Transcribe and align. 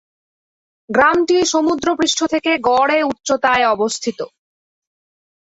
গ্রামটি 0.89 1.37
সমুদ্রপৃষ্ঠ 1.53 2.19
থেকে 2.33 2.51
গড়ে 2.69 2.97
উচ্চতায় 3.11 3.65
অবস্থিত। 3.67 4.19